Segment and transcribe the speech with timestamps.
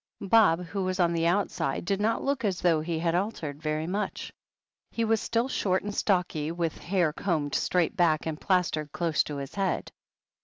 [0.29, 3.85] Bob, who was on the outside, did not look as though he had altered very
[3.85, 4.33] much.
[4.89, 9.37] He was still short and stocky, with hair combed straight back and plastered close to
[9.37, 9.91] his head.